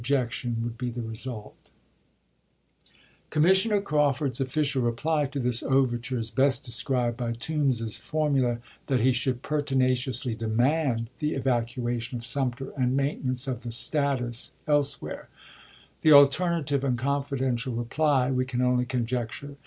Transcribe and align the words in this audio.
jeetion 0.01 0.59
would 0.63 0.79
be 0.79 0.89
the 0.89 1.03
result> 1.03 1.69
Commissioner 3.29 3.79
Crawford's 3.79 4.41
official 4.41 4.81
reply 4.81 5.27
to 5.27 5.39
this 5.39 5.61
overture 5.61 6.17
is 6.17 6.31
best 6.31 6.63
described 6.65 7.17
by 7.17 7.33
Toombs's 7.33 7.97
formula 7.97 8.57
that 8.87 8.99
he 9.01 9.11
should" 9.11 9.43
pertinaciously 9.43 10.33
demand" 10.33 11.11
the 11.19 11.35
evacu 11.37 11.95
ation 11.95 12.15
of 12.17 12.25
Sumter 12.25 12.73
and 12.75 12.97
maintenance 12.97 13.47
of 13.47 13.59
the" 13.61 13.71
status" 13.83 14.53
elsewhere; 14.67 15.29
the 16.01 16.13
alternative 16.13 16.83
and 16.83 16.97
confidential 16.97 17.75
reply 17.75 18.31
we 18.31 18.43
can 18.43 18.63
only 18.63 18.85
conjecture. 18.85 19.55